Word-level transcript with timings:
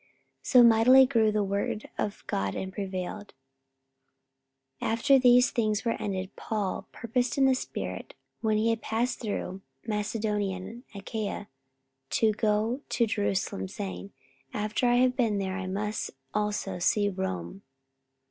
44:019:020 0.39 0.39
So 0.47 0.63
mightily 0.63 1.05
grew 1.05 1.31
the 1.31 1.43
word 1.43 1.87
of 1.95 2.23
God 2.25 2.55
and 2.55 2.73
prevailed. 2.73 3.35
44:019:021 4.81 4.89
After 4.93 5.19
these 5.19 5.51
things 5.51 5.85
were 5.85 5.91
ended, 6.01 6.35
Paul 6.35 6.87
purposed 6.91 7.37
in 7.37 7.45
the 7.45 7.53
spirit, 7.53 8.15
when 8.39 8.57
he 8.57 8.71
had 8.71 8.81
passed 8.81 9.19
through 9.21 9.61
Macedonia 9.85 10.57
and 10.57 10.83
Achaia, 10.95 11.49
to 12.09 12.31
go 12.33 12.81
to 12.89 13.05
Jerusalem, 13.05 13.67
saying, 13.67 14.11
After 14.55 14.87
I 14.87 14.95
have 14.95 15.15
been 15.15 15.37
there, 15.37 15.55
I 15.55 15.67
must 15.67 16.09
also 16.33 16.79
see 16.79 17.07
Rome. 17.07 17.61